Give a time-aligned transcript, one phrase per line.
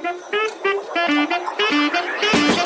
[0.00, 0.32] Thank
[2.52, 2.57] you.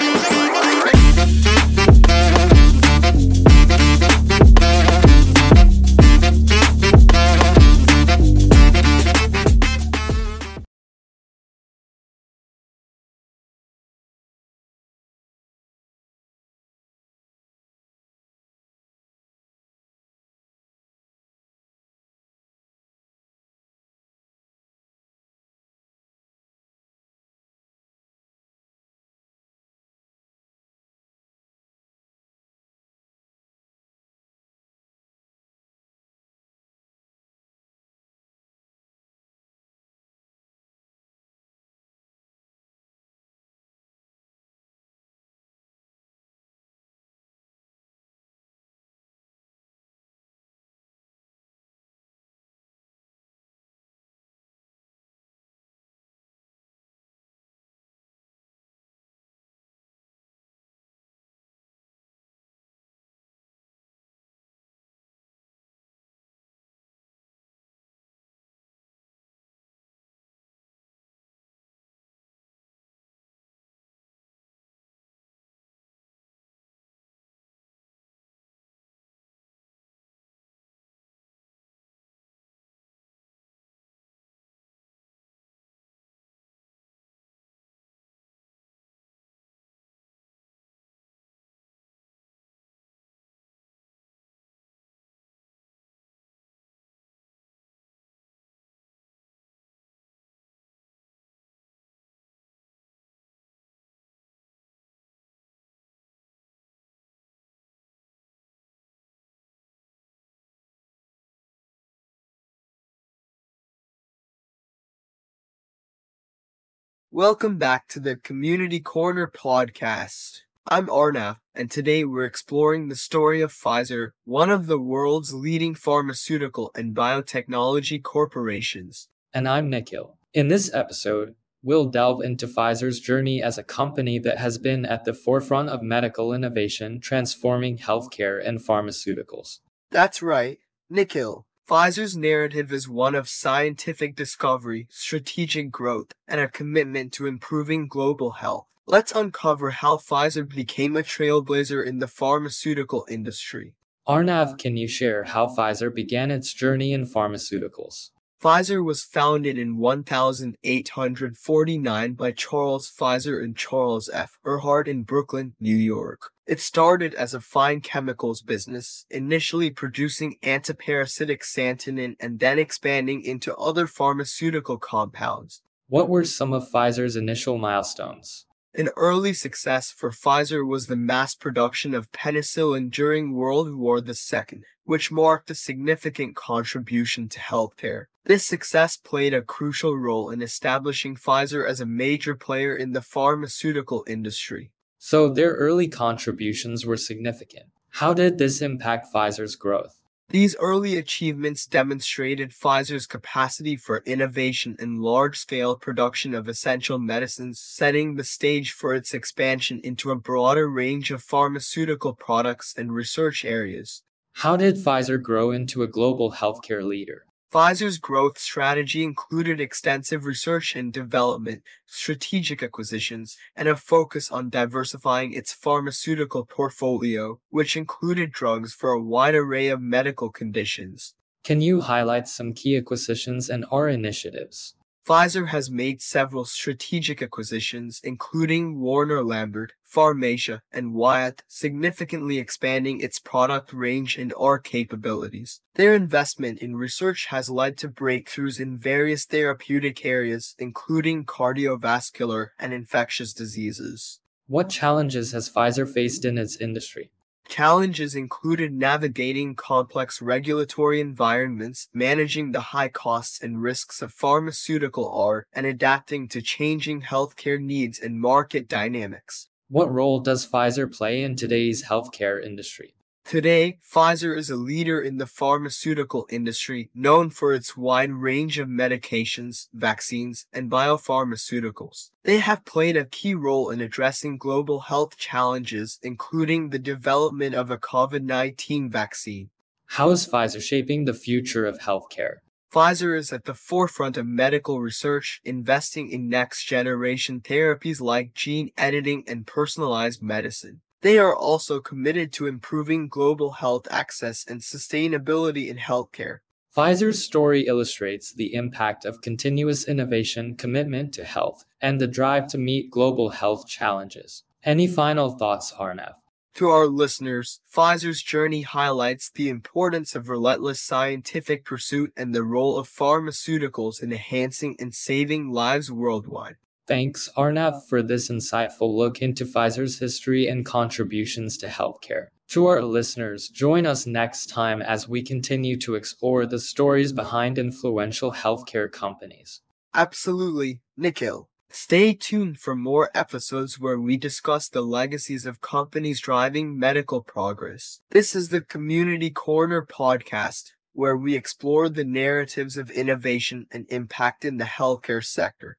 [117.14, 120.38] Welcome back to the Community Corner podcast.
[120.66, 125.74] I'm Arnav, and today we're exploring the story of Pfizer, one of the world's leading
[125.74, 129.10] pharmaceutical and biotechnology corporations.
[129.34, 130.16] And I'm Nikhil.
[130.32, 135.04] In this episode, we'll delve into Pfizer's journey as a company that has been at
[135.04, 139.58] the forefront of medical innovation, transforming healthcare and pharmaceuticals.
[139.90, 141.44] That's right, Nikhil.
[141.72, 148.32] Pfizer's narrative is one of scientific discovery, strategic growth, and a commitment to improving global
[148.32, 148.66] health.
[148.84, 153.72] Let's uncover how Pfizer became a trailblazer in the pharmaceutical industry.
[154.06, 158.10] Arnav, can you share how Pfizer began its journey in pharmaceuticals?
[158.42, 164.36] Pfizer was founded in 1849 by Charles Pfizer and Charles F.
[164.44, 166.32] Erhart in Brooklyn, New York.
[166.44, 173.54] It started as a fine chemicals business, initially producing antiparasitic santonin and then expanding into
[173.54, 175.62] other pharmaceutical compounds.
[175.86, 178.46] What were some of Pfizer's initial milestones?
[178.74, 184.62] An early success for Pfizer was the mass production of penicillin during World War II,
[184.84, 188.06] which marked a significant contribution to healthcare.
[188.24, 193.02] This success played a crucial role in establishing Pfizer as a major player in the
[193.02, 194.72] pharmaceutical industry.
[194.96, 197.66] So their early contributions were significant.
[197.90, 200.01] How did this impact Pfizer's growth?
[200.28, 208.14] These early achievements demonstrated Pfizer's capacity for innovation and large-scale production of essential medicines, setting
[208.14, 214.02] the stage for its expansion into a broader range of pharmaceutical products and research areas.
[214.36, 217.26] How did Pfizer grow into a global healthcare leader?
[217.52, 225.34] Pfizer's growth strategy included extensive research and development, strategic acquisitions, and a focus on diversifying
[225.34, 231.14] its pharmaceutical portfolio, which included drugs for a wide array of medical conditions.
[231.44, 234.74] Can you highlight some key acquisitions and or initiatives?
[235.06, 243.18] Pfizer has made several strategic acquisitions, including Warner Lambert, Pharmacia, and Wyeth, significantly expanding its
[243.18, 245.60] product range and R capabilities.
[245.74, 252.72] Their investment in research has led to breakthroughs in various therapeutic areas, including cardiovascular and
[252.72, 254.20] infectious diseases.
[254.46, 257.10] What challenges has Pfizer faced in its industry?
[257.52, 265.46] Challenges included navigating complex regulatory environments, managing the high costs and risks of pharmaceutical art,
[265.52, 269.50] and adapting to changing healthcare needs and market dynamics.
[269.68, 272.94] What role does Pfizer play in today's healthcare industry?
[273.24, 278.68] Today, Pfizer is a leader in the pharmaceutical industry, known for its wide range of
[278.68, 282.10] medications, vaccines, and biopharmaceuticals.
[282.24, 287.70] They have played a key role in addressing global health challenges, including the development of
[287.70, 289.50] a COVID 19 vaccine.
[289.86, 292.36] How is Pfizer shaping the future of healthcare?
[292.72, 298.70] Pfizer is at the forefront of medical research, investing in next generation therapies like gene
[298.76, 300.80] editing and personalized medicine.
[301.02, 306.38] They are also committed to improving global health access and sustainability in healthcare.
[306.74, 312.56] Pfizer's story illustrates the impact of continuous innovation, commitment to health, and the drive to
[312.56, 314.44] meet global health challenges.
[314.64, 316.14] Any final thoughts, Arnav?
[316.54, 322.78] To our listeners, Pfizer's journey highlights the importance of relentless scientific pursuit and the role
[322.78, 326.56] of pharmaceuticals in enhancing and saving lives worldwide.
[326.86, 332.26] Thanks, Arnav, for this insightful look into Pfizer's history and contributions to healthcare.
[332.48, 337.56] To our listeners, join us next time as we continue to explore the stories behind
[337.56, 339.60] influential healthcare companies.
[339.94, 341.48] Absolutely, Nikhil.
[341.70, 348.00] Stay tuned for more episodes where we discuss the legacies of companies driving medical progress.
[348.10, 354.44] This is the Community Corner podcast, where we explore the narratives of innovation and impact
[354.44, 355.78] in the healthcare sector.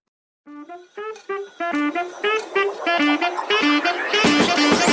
[1.73, 1.95] Thank
[4.87, 4.92] you.